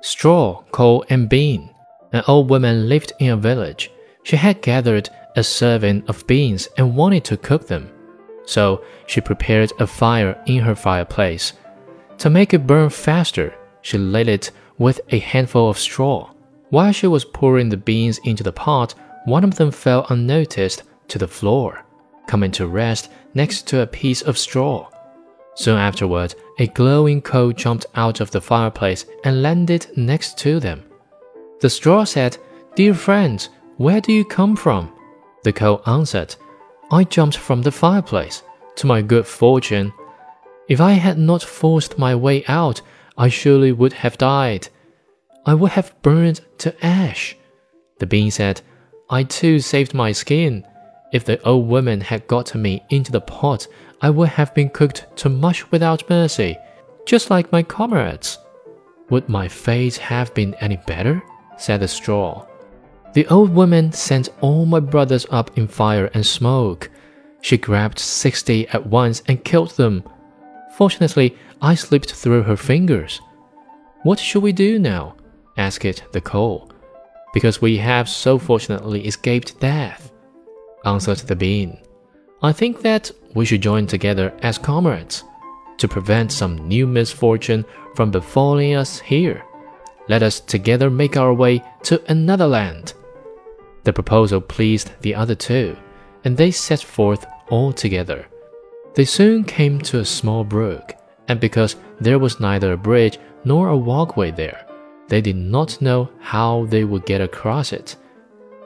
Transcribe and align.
Straw, 0.00 0.62
coal, 0.70 1.04
and 1.08 1.28
bean. 1.28 1.70
An 2.12 2.22
old 2.26 2.48
woman 2.48 2.88
lived 2.88 3.12
in 3.18 3.30
a 3.30 3.36
village. 3.36 3.90
She 4.22 4.36
had 4.36 4.62
gathered 4.62 5.10
a 5.36 5.42
serving 5.42 6.04
of 6.08 6.26
beans 6.26 6.68
and 6.76 6.96
wanted 6.96 7.24
to 7.24 7.36
cook 7.36 7.66
them. 7.66 7.90
So 8.46 8.82
she 9.06 9.20
prepared 9.20 9.72
a 9.78 9.86
fire 9.86 10.40
in 10.46 10.60
her 10.60 10.74
fireplace. 10.74 11.52
To 12.18 12.30
make 12.30 12.54
it 12.54 12.66
burn 12.66 12.90
faster, 12.90 13.54
she 13.82 13.98
lit 13.98 14.28
it 14.28 14.50
with 14.78 15.00
a 15.10 15.18
handful 15.18 15.68
of 15.68 15.78
straw. 15.78 16.30
While 16.70 16.92
she 16.92 17.06
was 17.06 17.24
pouring 17.24 17.68
the 17.68 17.76
beans 17.76 18.18
into 18.24 18.42
the 18.42 18.52
pot, 18.52 18.94
one 19.24 19.44
of 19.44 19.56
them 19.56 19.70
fell 19.70 20.06
unnoticed 20.10 20.82
to 21.08 21.18
the 21.18 21.28
floor, 21.28 21.84
coming 22.26 22.50
to 22.52 22.66
rest 22.66 23.10
next 23.34 23.66
to 23.68 23.80
a 23.80 23.86
piece 23.86 24.22
of 24.22 24.38
straw. 24.38 24.88
Soon 25.58 25.76
afterward, 25.76 26.36
a 26.60 26.68
glowing 26.68 27.20
coal 27.20 27.50
jumped 27.50 27.84
out 27.96 28.20
of 28.20 28.30
the 28.30 28.40
fireplace 28.40 29.04
and 29.24 29.42
landed 29.42 29.88
next 29.96 30.38
to 30.38 30.60
them. 30.60 30.84
The 31.60 31.68
straw 31.68 32.04
said, 32.04 32.38
Dear 32.76 32.94
friends, 32.94 33.48
where 33.76 34.00
do 34.00 34.12
you 34.12 34.24
come 34.24 34.54
from? 34.54 34.92
The 35.42 35.52
coal 35.52 35.82
answered, 35.84 36.36
I 36.92 37.02
jumped 37.02 37.36
from 37.36 37.62
the 37.62 37.72
fireplace. 37.72 38.44
To 38.76 38.86
my 38.86 39.02
good 39.02 39.26
fortune, 39.26 39.92
if 40.68 40.80
I 40.80 40.92
had 40.92 41.18
not 41.18 41.42
forced 41.42 41.98
my 41.98 42.14
way 42.14 42.44
out, 42.46 42.80
I 43.16 43.28
surely 43.28 43.72
would 43.72 43.94
have 43.94 44.16
died. 44.16 44.68
I 45.44 45.54
would 45.54 45.72
have 45.72 46.00
burned 46.02 46.40
to 46.58 46.86
ash. 46.86 47.36
The 47.98 48.06
bean 48.06 48.30
said, 48.30 48.60
I 49.10 49.24
too 49.24 49.58
saved 49.58 49.92
my 49.92 50.12
skin. 50.12 50.64
If 51.12 51.24
the 51.24 51.42
old 51.42 51.68
woman 51.68 52.00
had 52.00 52.26
gotten 52.26 52.60
me 52.62 52.84
into 52.90 53.12
the 53.12 53.20
pot, 53.20 53.66
I 54.00 54.10
would 54.10 54.28
have 54.28 54.54
been 54.54 54.68
cooked 54.68 55.06
to 55.16 55.28
mush 55.28 55.64
without 55.70 56.08
mercy, 56.10 56.56
just 57.06 57.30
like 57.30 57.50
my 57.50 57.62
comrades. 57.62 58.38
Would 59.10 59.28
my 59.28 59.48
fate 59.48 59.96
have 59.96 60.34
been 60.34 60.54
any 60.56 60.76
better? 60.86 61.22
said 61.56 61.80
the 61.80 61.88
straw. 61.88 62.46
The 63.14 63.26
old 63.28 63.54
woman 63.54 63.90
sent 63.92 64.28
all 64.40 64.66
my 64.66 64.80
brothers 64.80 65.26
up 65.30 65.56
in 65.56 65.66
fire 65.66 66.10
and 66.12 66.24
smoke. 66.24 66.90
She 67.40 67.56
grabbed 67.56 67.98
sixty 67.98 68.68
at 68.68 68.86
once 68.86 69.22
and 69.26 69.44
killed 69.44 69.70
them. 69.70 70.04
Fortunately, 70.76 71.36
I 71.62 71.74
slipped 71.74 72.12
through 72.12 72.42
her 72.42 72.56
fingers. 72.56 73.20
What 74.02 74.18
should 74.18 74.42
we 74.42 74.52
do 74.52 74.78
now? 74.78 75.16
asked 75.56 76.12
the 76.12 76.20
coal. 76.20 76.70
Because 77.32 77.60
we 77.60 77.78
have 77.78 78.08
so 78.08 78.38
fortunately 78.38 79.06
escaped 79.06 79.58
death, 79.58 80.07
answered 80.84 81.18
the 81.18 81.36
bean. 81.36 81.78
I 82.42 82.52
think 82.52 82.82
that 82.82 83.10
we 83.34 83.44
should 83.44 83.62
join 83.62 83.86
together 83.86 84.32
as 84.42 84.58
comrades 84.58 85.24
to 85.78 85.88
prevent 85.88 86.32
some 86.32 86.68
new 86.68 86.86
misfortune 86.86 87.64
from 87.94 88.10
befalling 88.10 88.74
us 88.74 89.00
here. 89.00 89.44
Let 90.08 90.22
us 90.22 90.40
together 90.40 90.90
make 90.90 91.16
our 91.16 91.34
way 91.34 91.62
to 91.84 92.02
another 92.10 92.46
land. 92.46 92.94
The 93.84 93.92
proposal 93.92 94.40
pleased 94.40 94.92
the 95.00 95.14
other 95.14 95.34
two, 95.34 95.76
and 96.24 96.36
they 96.36 96.50
set 96.50 96.80
forth 96.80 97.26
all 97.50 97.72
together. 97.72 98.26
They 98.94 99.04
soon 99.04 99.44
came 99.44 99.80
to 99.82 100.00
a 100.00 100.04
small 100.04 100.44
brook, 100.44 100.94
and 101.28 101.38
because 101.38 101.76
there 102.00 102.18
was 102.18 102.40
neither 102.40 102.72
a 102.72 102.76
bridge 102.76 103.18
nor 103.44 103.68
a 103.68 103.76
walkway 103.76 104.30
there, 104.30 104.66
they 105.08 105.20
did 105.20 105.36
not 105.36 105.80
know 105.80 106.10
how 106.20 106.66
they 106.66 106.84
would 106.84 107.06
get 107.06 107.20
across 107.20 107.72
it. 107.72 107.96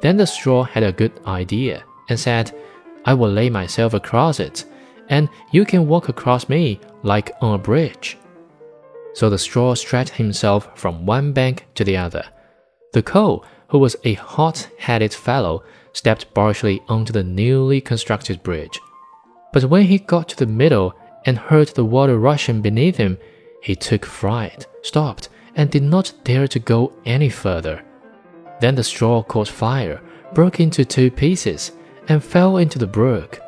Then 0.01 0.17
the 0.17 0.27
straw 0.27 0.65
had 0.65 0.83
a 0.83 0.93
good 0.93 1.13
idea 1.27 1.85
and 2.13 2.21
said, 2.21 2.53
I 3.05 3.15
will 3.15 3.31
lay 3.31 3.51
myself 3.51 3.95
across 3.95 4.39
it, 4.39 4.65
and 5.09 5.29
you 5.51 5.65
can 5.65 5.89
walk 5.89 6.09
across 6.09 6.49
me 6.49 6.79
like 7.03 7.33
on 7.41 7.55
a 7.55 7.59
bridge. 7.59 8.19
So 9.15 9.29
the 9.29 9.39
straw 9.39 9.75
stretched 9.75 10.15
himself 10.15 10.79
from 10.79 11.07
one 11.07 11.33
bank 11.33 11.67
to 11.75 11.85
the 11.85 11.97
other. 11.97 12.25
The 12.93 13.03
coal, 13.03 13.45
who 13.69 13.79
was 13.79 13.97
a 14.05 14.15
hot 14.15 14.69
headed 14.79 15.15
fellow, 15.15 15.65
stepped 15.93 16.33
partially 16.35 16.83
onto 16.89 17.13
the 17.13 17.25
newly 17.25 17.81
constructed 17.81 18.43
bridge. 18.43 18.79
But 19.53 19.65
when 19.65 19.87
he 19.87 19.99
got 19.99 20.29
to 20.29 20.37
the 20.37 20.47
middle 20.47 20.95
and 21.25 21.39
heard 21.39 21.69
the 21.69 21.85
water 21.85 22.19
rushing 22.19 22.61
beneath 22.63 22.97
him, 22.97 23.19
he 23.63 23.75
took 23.75 24.05
fright, 24.05 24.67
stopped, 24.83 25.29
and 25.55 25.71
did 25.71 25.83
not 25.83 26.13
dare 26.25 26.49
to 26.49 26.59
go 26.59 26.93
any 27.05 27.29
further. 27.29 27.83
Then 28.61 28.75
the 28.75 28.85
straw 28.85 29.23
caught 29.23 29.49
fire, 29.49 30.01
broke 30.35 30.61
into 30.61 30.85
two 30.85 31.11
pieces, 31.11 31.73
and 32.09 32.23
fell 32.23 32.57
into 32.57 32.79
the 32.79 32.87
brook. 32.87 33.41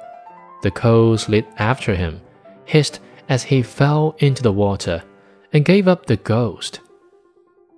The 0.63 0.71
coal 0.71 1.19
slid 1.19 1.47
after 1.59 1.95
him, 1.95 2.21
hissed 2.65 3.01
as 3.29 3.45
he 3.45 3.63
fell 3.63 4.17
into 4.19 4.43
the 4.43 4.53
water, 4.53 5.03
and 5.53 5.65
gave 5.65 5.89
up 5.89 6.07
the 6.07 6.17
ghost. 6.17 6.81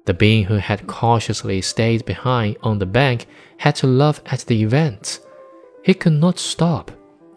The 0.07 0.15
being 0.15 0.45
who 0.45 0.55
had 0.55 0.87
cautiously 0.87 1.61
stayed 1.63 2.05
behind 2.05 2.57
on 2.63 2.79
the 2.79 2.87
bank 2.87 3.27
had 3.59 3.75
to 3.77 3.87
laugh 3.87 4.21
at 4.27 4.41
the 4.41 4.63
event. 4.63 5.21
He 5.83 5.95
could 5.95 6.13
not 6.13 6.39
stop, 6.39 6.91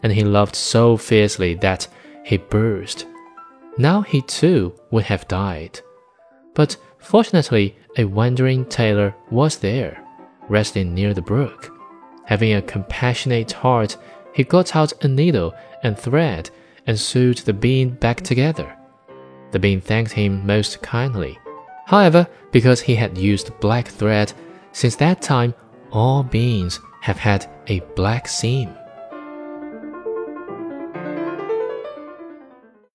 and 0.03 0.13
he 0.13 0.23
laughed 0.23 0.55
so 0.55 0.97
fiercely 0.97 1.55
that 1.55 1.87
he 2.23 2.37
burst. 2.37 3.07
Now 3.77 4.01
he 4.01 4.21
too 4.21 4.75
would 4.91 5.05
have 5.05 5.27
died. 5.27 5.79
But 6.53 6.77
fortunately, 6.99 7.75
a 7.97 8.05
wandering 8.05 8.65
tailor 8.65 9.15
was 9.31 9.57
there, 9.57 10.03
resting 10.47 10.93
near 10.93 11.13
the 11.13 11.21
brook. 11.21 11.78
Having 12.29 12.53
a 12.53 12.61
compassionate 12.61 13.53
heart, 13.53 13.97
he 14.35 14.43
got 14.43 14.75
out 14.75 15.03
a 15.03 15.07
needle 15.07 15.51
and 15.81 15.97
thread 15.97 16.51
and 16.85 16.99
sewed 16.99 17.39
the 17.39 17.53
bean 17.53 17.89
back 17.89 18.21
together. 18.21 18.71
The 19.49 19.57
bean 19.57 19.81
thanked 19.81 20.11
him 20.11 20.45
most 20.45 20.79
kindly. 20.83 21.39
However, 21.87 22.27
because 22.51 22.81
he 22.81 22.93
had 22.93 23.17
used 23.17 23.59
black 23.59 23.87
thread, 23.87 24.31
since 24.73 24.95
that 24.97 25.23
time 25.23 25.55
all 25.91 26.21
beans 26.21 26.79
have 27.01 27.17
had 27.17 27.49
a 27.65 27.79
black 27.95 28.27
seam. 28.27 28.69